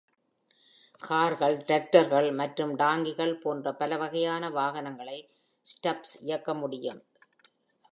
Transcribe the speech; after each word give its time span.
கார்கள், 1.01 1.57
டிராக்டர்கள் 1.57 2.29
மற்றும் 2.35 2.73
டாங்கிகள் 2.75 3.33
போன்ற 3.39 3.73
பலவகையான 3.73 4.49
வாகனங்களை 4.49 5.17
ஸ்டப்ஸ் 5.65 6.15
இயக்க 6.21 6.53
முடியும். 6.53 7.01